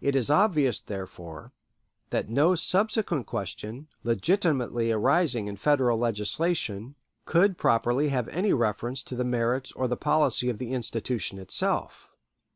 [0.00, 1.52] It is obvious, therefore,
[2.10, 9.14] that no subsequent question, legitimately arising in Federal legislation, could properly have any reference to
[9.14, 12.10] the merits or the policy of the institution itself.